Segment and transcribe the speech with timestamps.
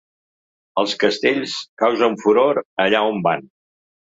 [0.83, 1.53] Els castells
[1.83, 3.47] causen furor allà on van.